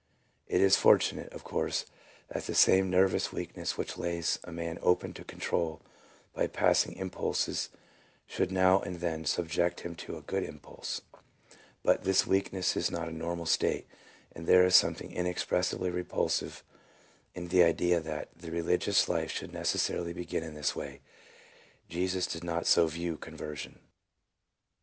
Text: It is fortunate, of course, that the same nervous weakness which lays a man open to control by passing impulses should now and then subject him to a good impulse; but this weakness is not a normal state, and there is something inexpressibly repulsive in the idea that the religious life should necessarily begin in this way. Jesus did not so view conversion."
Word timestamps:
It 0.47 0.61
is 0.61 0.75
fortunate, 0.75 1.31
of 1.31 1.43
course, 1.43 1.85
that 2.29 2.47
the 2.47 2.55
same 2.55 2.89
nervous 2.89 3.31
weakness 3.31 3.77
which 3.77 3.99
lays 3.99 4.39
a 4.43 4.51
man 4.51 4.79
open 4.81 5.13
to 5.13 5.23
control 5.23 5.79
by 6.33 6.47
passing 6.47 6.93
impulses 6.95 7.69
should 8.25 8.51
now 8.51 8.79
and 8.81 8.99
then 8.99 9.25
subject 9.25 9.81
him 9.81 9.93
to 9.97 10.17
a 10.17 10.23
good 10.23 10.41
impulse; 10.43 11.01
but 11.83 12.03
this 12.03 12.25
weakness 12.25 12.75
is 12.75 12.89
not 12.89 13.09
a 13.09 13.11
normal 13.15 13.45
state, 13.45 13.85
and 14.31 14.47
there 14.47 14.65
is 14.65 14.75
something 14.75 15.11
inexpressibly 15.11 15.91
repulsive 15.91 16.63
in 17.35 17.49
the 17.49 17.61
idea 17.61 17.99
that 17.99 18.29
the 18.35 18.49
religious 18.49 19.07
life 19.07 19.29
should 19.29 19.53
necessarily 19.53 20.13
begin 20.13 20.41
in 20.41 20.55
this 20.55 20.75
way. 20.75 21.01
Jesus 21.89 22.25
did 22.25 22.43
not 22.43 22.65
so 22.65 22.87
view 22.87 23.17
conversion." 23.17 23.77